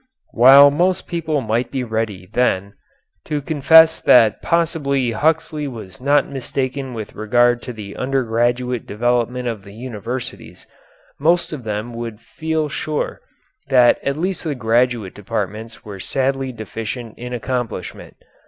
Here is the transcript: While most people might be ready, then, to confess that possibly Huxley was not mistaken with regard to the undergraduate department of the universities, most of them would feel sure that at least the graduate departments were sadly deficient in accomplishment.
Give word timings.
While 0.31 0.71
most 0.71 1.05
people 1.05 1.41
might 1.41 1.69
be 1.69 1.83
ready, 1.83 2.27
then, 2.33 2.73
to 3.25 3.39
confess 3.39 4.01
that 4.01 4.41
possibly 4.41 5.11
Huxley 5.11 5.67
was 5.67 6.01
not 6.01 6.27
mistaken 6.27 6.95
with 6.95 7.13
regard 7.13 7.61
to 7.61 7.71
the 7.71 7.95
undergraduate 7.95 8.87
department 8.87 9.47
of 9.47 9.63
the 9.63 9.75
universities, 9.75 10.65
most 11.19 11.53
of 11.53 11.65
them 11.65 11.93
would 11.93 12.19
feel 12.19 12.67
sure 12.67 13.21
that 13.67 14.03
at 14.03 14.17
least 14.17 14.43
the 14.43 14.55
graduate 14.55 15.13
departments 15.13 15.85
were 15.85 15.99
sadly 15.99 16.51
deficient 16.51 17.15
in 17.19 17.31
accomplishment. 17.31 18.15